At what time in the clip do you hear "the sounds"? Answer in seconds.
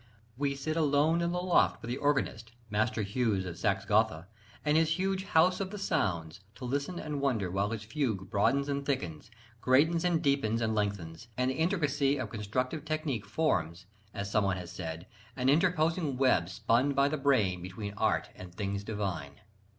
5.69-6.39